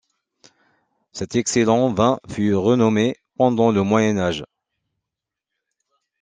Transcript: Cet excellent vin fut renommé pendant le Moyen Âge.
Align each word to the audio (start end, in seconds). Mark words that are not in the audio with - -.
Cet 1.11 1.35
excellent 1.35 1.93
vin 1.93 2.19
fut 2.27 2.55
renommé 2.55 3.17
pendant 3.37 3.71
le 3.71 3.83
Moyen 3.83 4.17
Âge. 4.17 4.43